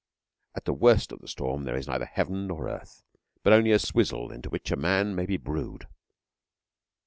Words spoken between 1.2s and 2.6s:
storm there is neither Heaven